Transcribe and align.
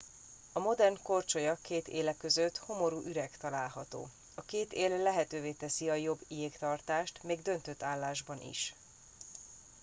a 0.53 0.59
modern 0.59 0.99
korcsolya 1.03 1.57
két 1.61 1.87
éle 1.87 2.15
között 2.17 2.57
homorú 2.57 3.01
üreg 3.03 3.37
található 3.37 4.09
a 4.35 4.41
két 4.41 4.73
él 4.73 4.97
lehetővé 4.97 5.51
teszi 5.51 5.89
a 5.89 5.93
jobb 5.95 6.19
jégtartást 6.27 7.23
még 7.23 7.41
döntött 7.41 7.83
állásban 7.83 8.41
is 8.41 8.75